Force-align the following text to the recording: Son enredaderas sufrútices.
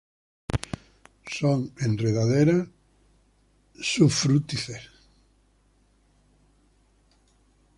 Son 1.37 1.69
enredaderas 1.85 2.67
sufrútices. 3.79 4.81